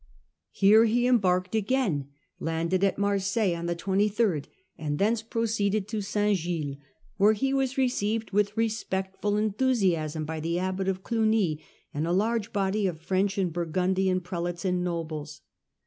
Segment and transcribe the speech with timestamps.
[0.49, 2.07] Here he embarked again,
[2.39, 6.35] landed at Marseilles on the 23rd, and thence proceeded to St.
[6.39, 6.77] Gilles,
[7.17, 11.61] where he was received with respectful enthusiasm by the abbot of Clugny
[11.93, 15.41] and a large number of French and Burgundian prelates and nobles.